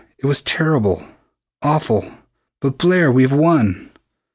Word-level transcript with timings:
It 0.17 0.25
was 0.25 0.41
terrible; 0.41 1.03
awful. 1.61 2.03
But, 2.59 2.79
Blair, 2.79 3.11
we've 3.11 3.31
won!" 3.31 3.91